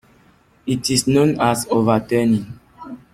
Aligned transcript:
It 0.65 0.89
is 0.89 1.05
known 1.05 1.39
as 1.39 1.67
overturning. 1.69 2.59